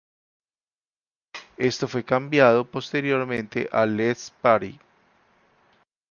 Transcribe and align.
Esto 1.57 1.87
fue 1.87 2.03
cambiado 2.03 2.65
posteriormente 2.65 3.69
a 3.71 3.85
Let's 3.85 4.33
Party! 4.41 4.79